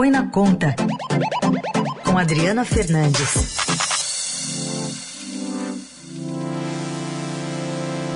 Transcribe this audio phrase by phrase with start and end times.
[0.00, 0.74] Põe na Conta,
[2.06, 3.58] com Adriana Fernandes.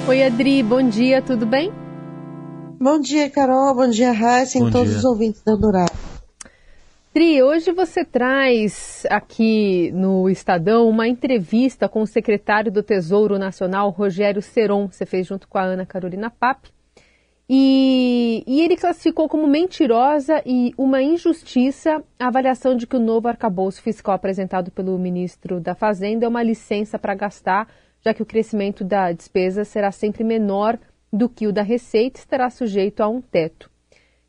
[0.08, 1.70] Oi, Adri, bom dia, tudo bem?
[2.80, 4.96] Bom dia, Carol, bom dia, Raíssa e todos dia.
[4.96, 5.92] os ouvintes da Dourado.
[7.12, 13.90] Tri, hoje você traz aqui no Estadão uma entrevista com o secretário do Tesouro Nacional,
[13.90, 14.88] Rogério Seron.
[14.88, 16.72] Você fez junto com a Ana Carolina Pape.
[17.48, 23.28] E, e, ele classificou como mentirosa e uma injustiça a avaliação de que o novo
[23.28, 27.68] arcabouço fiscal apresentado pelo ministro da Fazenda é uma licença para gastar,
[28.02, 30.78] já que o crescimento da despesa será sempre menor
[31.12, 33.70] do que o da receita e estará sujeito a um teto.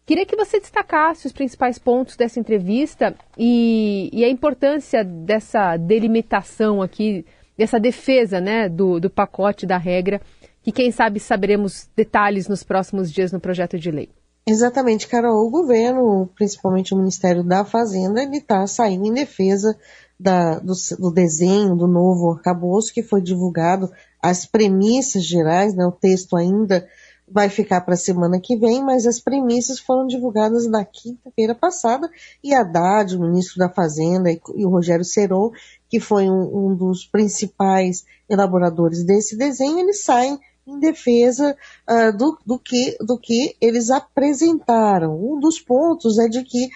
[0.05, 6.81] Queria que você destacasse os principais pontos dessa entrevista e, e a importância dessa delimitação
[6.81, 7.25] aqui,
[7.57, 10.21] dessa defesa né, do, do pacote da regra
[10.65, 14.09] que quem sabe saberemos detalhes nos próximos dias no projeto de lei.
[14.47, 15.45] Exatamente, Carol.
[15.45, 19.77] O governo, principalmente o Ministério da Fazenda, ele está saindo em defesa
[20.19, 25.91] da, do, do, desenho do novo arcabouço que foi divulgado, as premissas gerais, né, o
[25.91, 26.87] texto ainda
[27.27, 32.09] vai ficar para a semana que vem, mas as premissas foram divulgadas na quinta-feira passada
[32.43, 35.51] e Haddad, o ministro da Fazenda, e, e o Rogério Seron,
[35.89, 41.55] que foi um, um, dos principais elaboradores desse desenho, eles saem em defesa
[41.89, 45.15] uh, do, do, que, do que eles apresentaram.
[45.15, 46.69] Um dos pontos é de que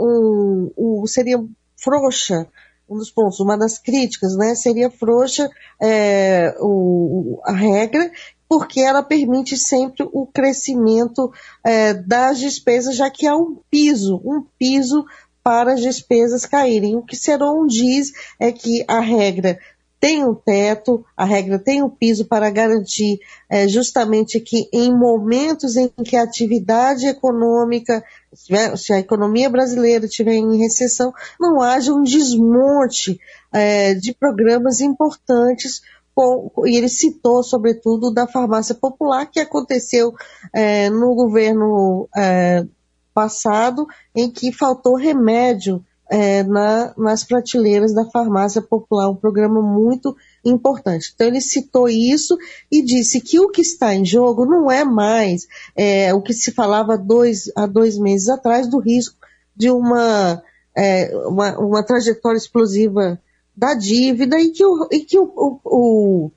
[0.00, 1.42] um, um, seria
[1.76, 2.46] frouxa,
[2.88, 5.48] um dos pontos, uma das críticas, né, seria frouxa
[5.80, 8.10] é, o, a regra,
[8.48, 11.32] porque ela permite sempre o crescimento
[11.64, 15.06] é, das despesas, já que há um piso, um piso
[15.42, 16.94] para as despesas caírem.
[16.96, 19.58] O que Seron diz é que a regra
[20.02, 25.76] tem um teto, a regra tem um piso para garantir é, justamente que em momentos
[25.76, 28.02] em que a atividade econômica,
[28.34, 33.20] se a economia brasileira estiver em recessão, não haja um desmonte
[33.52, 40.12] é, de programas importantes com, e ele citou, sobretudo, da farmácia popular, que aconteceu
[40.52, 42.66] é, no governo é,
[43.14, 43.86] passado,
[44.16, 45.80] em que faltou remédio
[46.12, 50.14] é, na, nas prateleiras da farmácia popular, um programa muito
[50.44, 51.10] importante.
[51.14, 52.36] Então ele citou isso
[52.70, 56.52] e disse que o que está em jogo não é mais é, o que se
[56.52, 59.16] falava dois, há dois meses atrás do risco
[59.56, 60.42] de uma,
[60.76, 63.18] é, uma, uma, trajetória explosiva
[63.56, 66.30] da dívida e que, o, e que o, o, o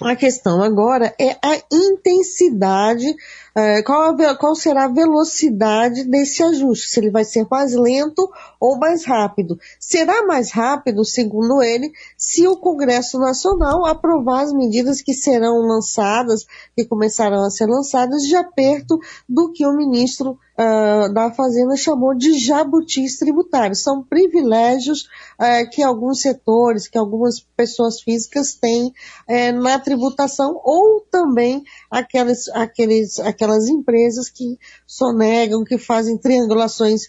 [0.00, 3.14] a questão agora é a intensidade,
[3.54, 8.28] é, qual, a, qual, será a velocidade desse ajuste, se ele vai ser mais lento
[8.58, 9.56] ou mais rápido.
[9.78, 16.44] Será mais rápido, segundo ele, se o Congresso Nacional aprovar as medidas que serão lançadas,
[16.74, 22.14] que começarão a ser lançadas, já perto do que o ministro uh, da Fazenda chamou
[22.14, 23.82] de jabutis tributários.
[23.82, 25.02] São privilégios
[25.38, 32.48] uh, que alguns setores, que algumas pessoas físicas têm uh, na tributação ou também aquelas,
[32.48, 37.08] aqueles, aquelas empresas que sonegam, que fazem triangulações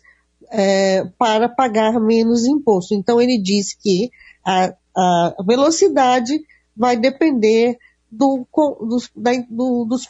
[0.52, 2.94] é, para pagar menos imposto.
[2.94, 4.12] Então ele diz que
[4.46, 6.40] a, a velocidade
[6.76, 7.78] vai depender
[8.12, 10.08] do, do, da, do, dos,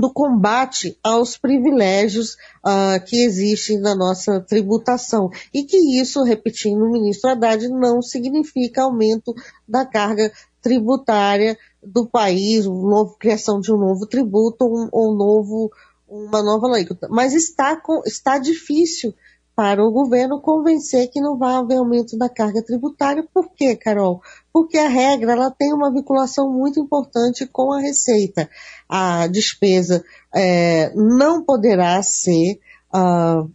[0.00, 5.30] do combate aos privilégios uh, que existem na nossa tributação.
[5.52, 9.34] E que isso, repetindo o ministro Haddad, não significa aumento
[9.66, 15.14] da carga tributária do país, uma novo, criação de um novo tributo ou um, um
[15.14, 15.70] novo,
[16.08, 16.86] uma nova lei.
[17.10, 19.14] Mas está, está difícil
[19.56, 23.24] para o governo convencer que não vai haver aumento da carga tributária.
[23.32, 24.20] Por quê, Carol?
[24.52, 28.50] Porque a regra ela tem uma vinculação muito importante com a receita.
[28.88, 30.04] A despesa
[30.34, 32.58] é, não poderá ser,
[32.92, 33.48] uh,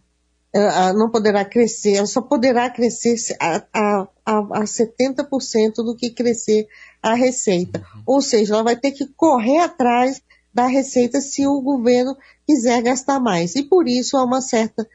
[0.96, 6.66] não poderá crescer, ela só poderá crescer a, a, a, a 70% do que crescer
[7.02, 7.84] a receita.
[8.06, 10.22] Ou seja, ela vai ter que correr atrás
[10.52, 12.16] da receita se o governo
[12.46, 13.54] quiser gastar mais.
[13.54, 14.88] E por isso há uma certa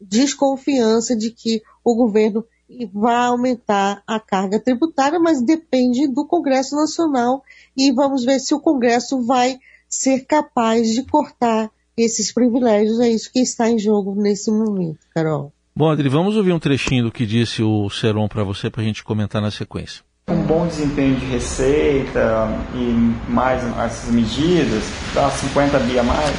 [0.00, 2.44] desconfiança de que o governo
[2.92, 7.42] vai aumentar a carga tributária, mas depende do Congresso Nacional
[7.76, 9.58] e vamos ver se o Congresso vai
[9.88, 13.00] ser capaz de cortar esses privilégios.
[13.00, 15.52] É isso que está em jogo nesse momento, Carol.
[15.74, 18.84] Bom, Adri, vamos ouvir um trechinho do que disse o Seron para você para a
[18.84, 20.02] gente comentar na sequência.
[20.28, 26.36] Um bom desempenho de receita e mais essas medidas, dá 50 bi a mais,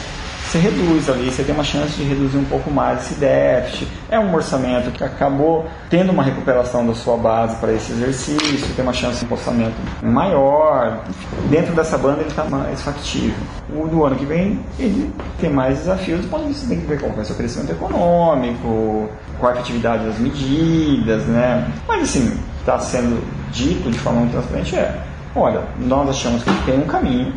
[0.51, 3.87] você reduz ali, você tem uma chance de reduzir um pouco mais esse déficit.
[4.09, 8.83] É um orçamento que acabou tendo uma recuperação da sua base para esse exercício, tem
[8.83, 11.05] uma chance de um orçamento maior.
[11.49, 13.37] Dentro dessa banda ele está mais factível.
[13.73, 17.13] O do ano que vem ele tem mais desafios, mas você tem que ver qual
[17.13, 19.09] vai ser o crescimento econômico,
[19.39, 21.65] qual a efetividade das medidas, né?
[21.87, 24.99] Mas assim, está sendo dito de forma muito transparente é,
[25.33, 27.33] olha, nós achamos que tem um caminho,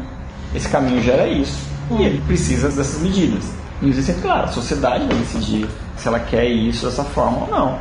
[0.52, 3.44] esse caminho gera isso e ele precisa dessas medidas.
[3.82, 7.78] E isso claro, a sociedade vai decidir se ela quer isso dessa forma ou não.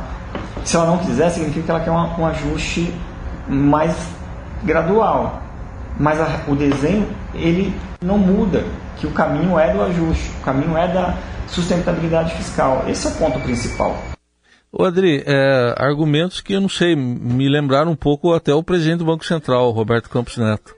[0.64, 2.92] Se ela não quiser, significa que ela quer um, um ajuste
[3.48, 3.94] mais
[4.62, 5.42] gradual.
[5.98, 8.64] Mas a, o desenho, ele não muda,
[8.96, 11.16] que o caminho é do ajuste, o caminho é da
[11.46, 12.84] sustentabilidade fiscal.
[12.88, 13.96] Esse é o ponto principal.
[14.72, 18.98] O Adri, é, argumentos que eu não sei, me lembraram um pouco até o presidente
[18.98, 20.74] do Banco Central, Roberto Campos Neto.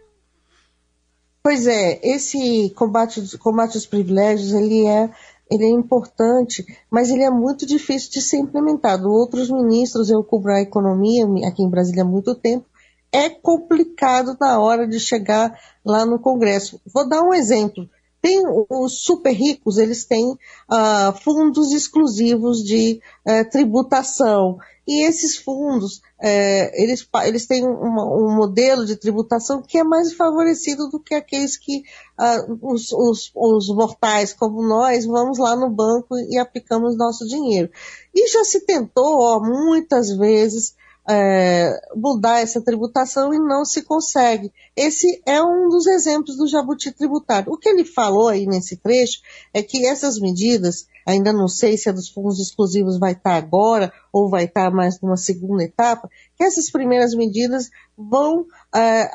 [1.47, 5.09] Pois é, esse combate, combate aos privilégios, ele é,
[5.49, 9.09] ele é importante, mas ele é muito difícil de ser implementado.
[9.09, 12.67] Outros ministros, eu cubro a economia aqui em Brasília há muito tempo,
[13.13, 16.81] é complicado na hora de chegar lá no Congresso.
[16.93, 17.89] Vou dar um exemplo.
[18.27, 24.59] Tem os super ricos, eles têm uh, fundos exclusivos de uh, tributação.
[24.85, 30.13] E esses fundos, é, eles, eles têm uma, um modelo de tributação que é mais
[30.13, 31.85] favorecido do que aqueles que
[32.19, 37.71] uh, os, os, os mortais como nós vamos lá no banco e aplicamos nosso dinheiro.
[38.13, 40.75] E já se tentou ó, muitas vezes
[41.09, 44.53] é, mudar essa tributação e não se consegue.
[44.75, 47.53] Esse é um dos exemplos do jabuti tributário.
[47.53, 49.21] O que ele falou aí nesse trecho
[49.55, 53.93] é que essas medidas, ainda não sei se a dos fundos exclusivos vai estar agora
[54.13, 58.45] ou vai estar mais numa segunda etapa, que essas primeiras medidas vão
[58.75, 59.11] é,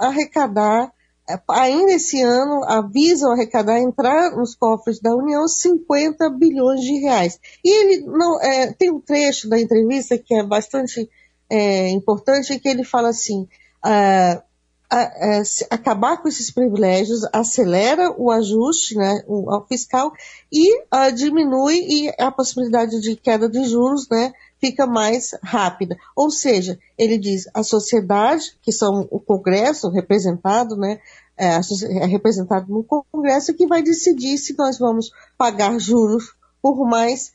[0.00, 0.92] arrecadar
[1.28, 7.40] é, ainda esse ano avisam arrecadar entrar nos cofres da União 50 bilhões de reais.
[7.64, 11.08] E ele não é, tem um trecho da entrevista que é bastante
[11.54, 13.46] é, importante é que ele fala assim:
[13.86, 14.38] uh,
[14.92, 20.12] uh, uh, acabar com esses privilégios acelera o ajuste né, o, fiscal
[20.50, 25.96] e ah, diminui e a possibilidade de queda de juros né, fica mais rápida.
[26.16, 30.98] Ou seja, ele diz a sociedade, que são o Congresso representado, né,
[31.36, 37.32] é, é representado no Congresso, que vai decidir se nós vamos pagar juros por mais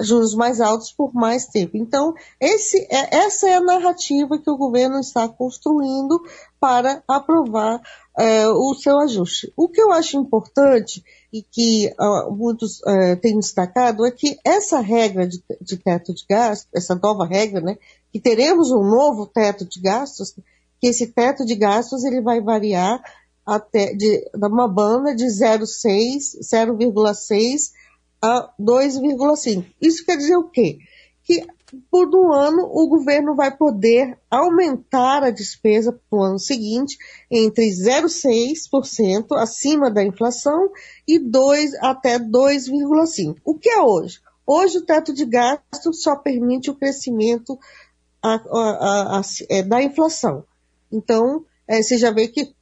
[0.00, 1.76] juros mais altos por mais tempo.
[1.76, 6.20] Então, esse, é, essa é a narrativa que o governo está construindo
[6.60, 7.80] para aprovar
[8.18, 9.52] é, o seu ajuste.
[9.56, 14.80] O que eu acho importante e que uh, muitos uh, têm destacado é que essa
[14.80, 17.76] regra de, de, teto de gastos, essa nova regra, né,
[18.12, 20.34] que teremos um novo teto de gastos,
[20.80, 23.02] que esse teto de gastos ele vai variar
[23.44, 27.72] até de, de uma banda de 0,6, 0,6
[28.20, 29.64] a 2,5.
[29.80, 30.78] Isso quer dizer o quê?
[31.22, 31.46] Que
[31.90, 36.96] por um ano o governo vai poder aumentar a despesa para o ano seguinte
[37.30, 40.70] entre 0,6% acima da inflação
[41.06, 43.36] e 2 até 2,5%.
[43.44, 44.20] O que é hoje?
[44.46, 47.58] Hoje o teto de gasto só permite o crescimento
[48.22, 50.44] a, a, a, é, da inflação.
[50.90, 52.54] Então, é, você já vê que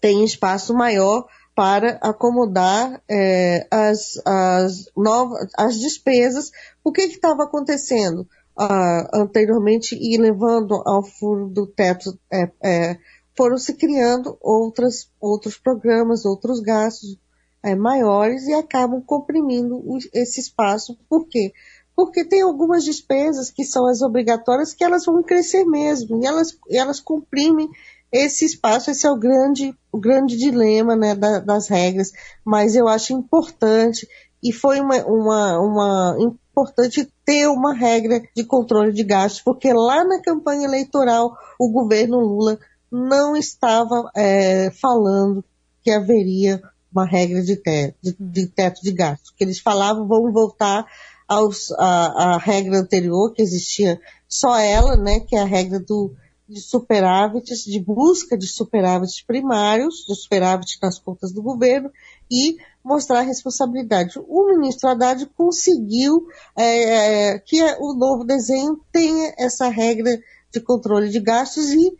[0.00, 1.26] tem espaço maior
[1.56, 6.50] para acomodar é, as, as, novas, as despesas.
[6.84, 12.16] O que estava acontecendo uh, anteriormente e levando ao furo do teto?
[12.30, 12.98] É, é,
[13.34, 17.18] foram se criando outras, outros programas, outros gastos
[17.62, 19.82] é, maiores e acabam comprimindo
[20.12, 20.94] esse espaço.
[21.08, 21.54] Por quê?
[21.96, 26.54] Porque tem algumas despesas que são as obrigatórias que elas vão crescer mesmo e elas,
[26.70, 27.66] elas comprimem
[28.12, 32.12] esse espaço, esse é o grande, o grande dilema né, da, das regras,
[32.44, 34.06] mas eu acho importante
[34.42, 40.04] e foi uma, uma, uma importante ter uma regra de controle de gastos, porque lá
[40.04, 42.58] na campanha eleitoral o governo Lula
[42.90, 45.44] não estava é, falando
[45.82, 49.32] que haveria uma regra de teto de, de, teto de gastos.
[49.36, 50.86] Que eles falavam vamos voltar
[51.28, 56.14] aos, a, a regra anterior que existia só ela, né, que é a regra do
[56.48, 61.90] de superávites, de busca de superávites primários, de superávit nas contas do governo
[62.30, 64.18] e mostrar a responsabilidade.
[64.28, 70.20] O ministro Haddad conseguiu é, que o novo desenho tenha essa regra
[70.52, 71.96] de controle de gastos e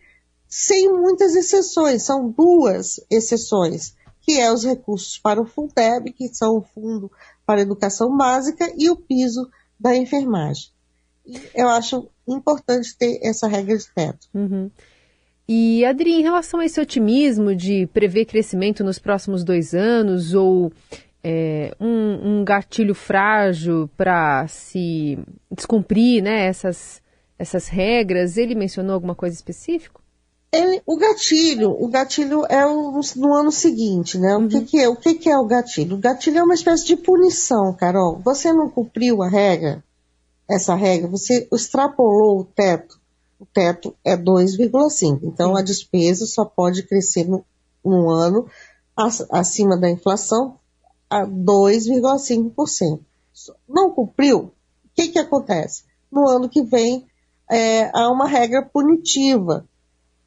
[0.49, 6.59] sem muitas exceções, são duas exceções, que é os recursos para o Fundeb, que são
[6.59, 7.11] o Fundo
[7.45, 9.49] para Educação Básica, e o piso
[9.79, 10.71] da enfermagem.
[11.55, 14.29] Eu acho importante ter essa regra de teto.
[14.35, 14.71] Uhum.
[15.49, 20.73] E, Adri, em relação a esse otimismo de prever crescimento nos próximos dois anos, ou
[21.23, 25.19] é, um, um, gatilho frágil para se
[25.51, 27.01] descumprir né, essas,
[27.39, 28.37] essas regras?
[28.37, 30.01] Ele mencionou alguma coisa específica?
[30.53, 34.35] Ele, o gatilho, o gatilho é o, no ano seguinte, né?
[34.35, 34.49] O, uhum.
[34.49, 35.97] que, que, é, o que, que é o gatilho?
[35.97, 38.21] O gatilho é uma espécie de punição, Carol.
[38.25, 39.85] Você não cumpriu a regra,
[40.49, 43.01] essa regra, você extrapolou o teto.
[43.39, 45.21] O teto é 2,5.
[45.23, 47.45] Então a despesa só pode crescer no,
[47.85, 48.49] no ano
[49.31, 50.59] acima da inflação
[51.11, 53.01] a 2,5%.
[53.69, 54.39] Não cumpriu?
[54.39, 54.53] O
[54.95, 55.85] que, que acontece?
[56.11, 57.07] No ano que vem
[57.51, 59.67] é, há uma regra punitiva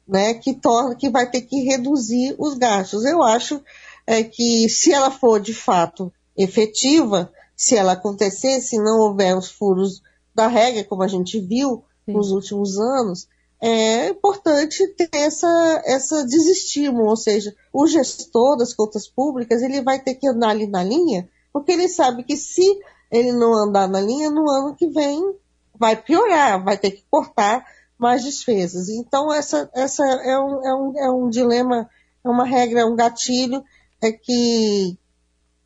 [0.06, 3.04] né, que torna que vai ter que reduzir os gastos.
[3.04, 3.62] Eu acho
[4.06, 9.50] é, que se ela for de fato efetiva, se ela acontecer, se não houver os
[9.50, 10.02] furos
[10.48, 12.12] regra, como a gente viu Sim.
[12.12, 13.28] nos últimos anos,
[13.60, 20.00] é importante ter essa, essa desestímulo, ou seja, o gestor das contas públicas ele vai
[20.00, 22.80] ter que andar ali na linha, porque ele sabe que se
[23.10, 25.34] ele não andar na linha, no ano que vem
[25.78, 27.64] vai piorar, vai ter que cortar
[27.98, 28.88] mais despesas.
[28.88, 31.88] Então, essa, essa é, um, é, um, é um dilema,
[32.24, 33.62] é uma regra, é um gatilho
[34.02, 34.98] é que,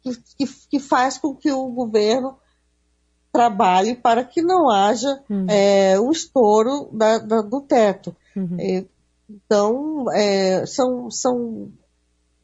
[0.03, 2.37] que, que faz com que o governo
[3.35, 5.47] trabalhe para que não haja uhum.
[5.51, 8.15] é, um estouro da, da, do teto.
[8.37, 8.57] Uhum.
[8.61, 8.85] É,
[9.29, 11.73] então, é, são, são,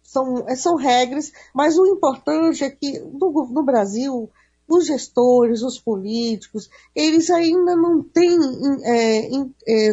[0.02, 4.28] são, é, são regras, mas o importante é que no, no Brasil
[4.68, 8.36] os gestores, os políticos, eles ainda não têm
[8.82, 9.28] é,
[9.68, 9.90] é,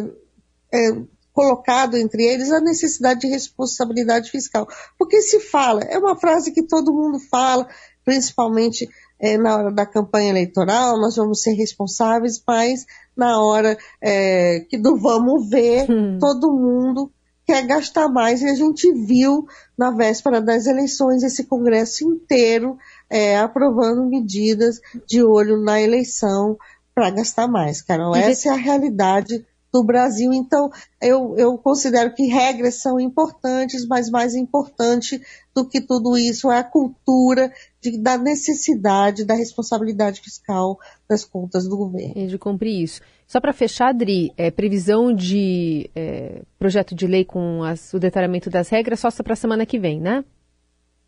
[0.72, 1.02] é,
[1.32, 4.66] colocado entre eles a necessidade de responsabilidade fiscal.
[4.98, 7.68] Porque se fala, é uma frase que todo mundo fala,
[8.04, 8.88] principalmente
[9.20, 14.78] é, na hora da campanha eleitoral, nós vamos ser responsáveis, mas na hora é, que
[14.78, 16.18] do vamos ver, hum.
[16.20, 17.10] todo mundo
[17.44, 18.42] quer gastar mais.
[18.42, 19.46] E a gente viu
[19.76, 22.76] na véspera das eleições esse Congresso inteiro
[23.08, 26.56] é, aprovando medidas de olho na eleição
[26.94, 28.14] para gastar mais, Carol.
[28.14, 30.32] Essa é a realidade do Brasil.
[30.32, 30.70] Então,
[31.00, 35.20] eu, eu considero que regras são importantes, mas mais importante
[35.54, 41.68] do que tudo isso é a cultura de, da necessidade da responsabilidade fiscal das contas
[41.68, 42.14] do governo.
[42.16, 43.00] E de cumprir isso.
[43.26, 48.48] Só para fechar, Adri, é, previsão de é, projeto de lei com as, o detalhamento
[48.48, 50.24] das regras só para a semana que vem, né?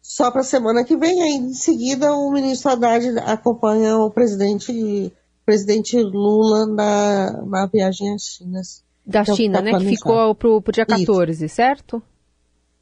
[0.02, 1.22] só para a semana que vem.
[1.22, 5.12] Aí, em seguida, o ministro Haddad acompanha o presidente,
[5.44, 8.84] presidente Lula na, na viagem às Chinas.
[9.04, 9.78] Da então, China, tá né?
[9.78, 11.54] Que ficou para o dia 14, Isso.
[11.54, 12.02] certo?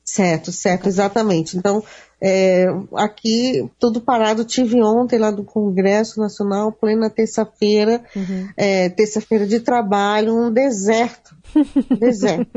[0.09, 1.59] Certo, certo, exatamente.
[1.59, 1.85] Então,
[2.19, 2.65] é,
[2.97, 4.43] aqui, tudo parado.
[4.43, 8.49] Tive ontem lá do Congresso Nacional, plena terça-feira, uhum.
[8.57, 11.37] é, terça-feira de trabalho, um deserto.
[12.00, 12.50] Deserto.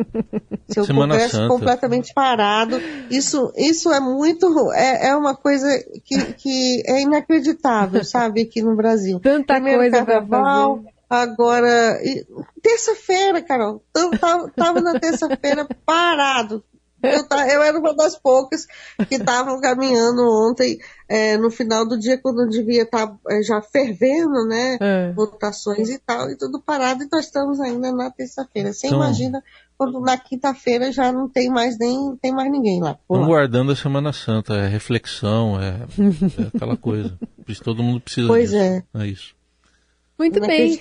[0.70, 1.48] Seu Semana Congresso Santa.
[1.50, 2.79] completamente parado.
[3.10, 4.72] Isso, isso é muito.
[4.72, 5.67] É, é uma coisa
[6.05, 9.20] que, que é inacreditável, sabe, aqui no Brasil.
[9.20, 12.00] Tanta Primeiro coisa carnaval, Agora,
[12.63, 13.84] terça-feira, Carol,
[14.17, 16.63] tava, tava na terça-feira parado,
[17.03, 18.67] eu, eu, era uma das poucas
[19.08, 23.62] que estavam caminhando ontem, é, no final do dia, quando devia estar tá, é, já
[23.62, 24.77] fervendo, né?
[24.79, 25.12] É.
[25.13, 28.74] Votações e tal, e tudo parado, e nós estamos ainda na terça-feira.
[28.74, 29.43] Você então, imagina
[29.77, 32.98] quando na quinta-feira já não tem mais nem tem mais ninguém lá.
[33.01, 37.17] Estão guardando a Semana Santa, é reflexão, é, é aquela coisa.
[37.43, 38.62] Por isso todo mundo precisa pois disso.
[38.62, 38.84] é.
[38.93, 39.40] É isso.
[40.21, 40.79] Muito bem.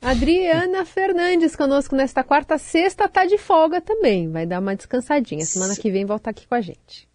[0.00, 2.56] Adriana Fernandes conosco nesta quarta.
[2.56, 4.30] Sexta tá de folga também.
[4.30, 5.44] Vai dar uma descansadinha.
[5.44, 7.06] Semana que vem volta aqui com a gente.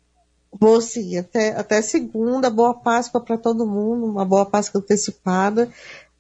[0.52, 1.18] Vou sim.
[1.18, 2.52] Até, até segunda.
[2.52, 4.06] Boa Páscoa para todo mundo.
[4.06, 5.68] Uma boa Páscoa antecipada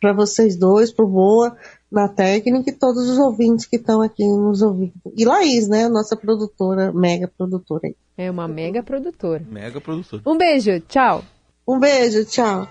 [0.01, 1.55] para vocês dois, pro Boa
[1.91, 4.91] na técnica e todos os ouvintes que estão aqui nos ouvindo.
[5.15, 5.87] E Laís, né?
[5.87, 7.93] Nossa produtora, mega produtora.
[8.17, 9.45] É uma mega produtora.
[9.47, 10.23] Mega produtora.
[10.25, 10.79] Um beijo.
[10.87, 11.23] Tchau.
[11.67, 12.25] Um beijo.
[12.25, 12.67] Tchau.